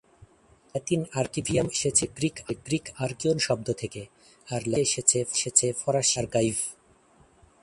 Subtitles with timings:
[0.71, 2.03] Latin ‘আর্কিভিয়াম’ এসেছে
[2.65, 4.01] Greek আর্কিয়ন শব্দ থেকে,
[4.47, 6.55] আর ল্যাতিন থেকে এসেছে ফরাসি ল্যা-আর্কাইভ।